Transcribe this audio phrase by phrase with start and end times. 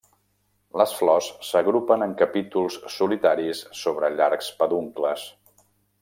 [0.81, 5.27] Les flors s'agrupen en capítols solitaris sobre llargs peduncles.